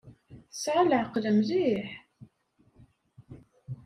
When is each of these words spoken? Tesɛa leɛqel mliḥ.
Tesɛa 0.49 0.81
leɛqel 0.89 1.25
mliḥ. 1.37 1.89